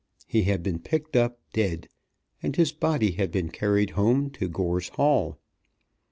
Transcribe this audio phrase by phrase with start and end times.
[0.25, 1.87] He had been picked up dead,
[2.41, 5.37] and his body had been carried home to Gorse Hall.